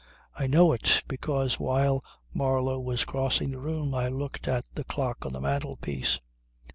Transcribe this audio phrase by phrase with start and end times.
[0.33, 2.03] I know it, because while
[2.33, 6.19] Marlow was crossing the room I looked at the clock on the mantelpiece.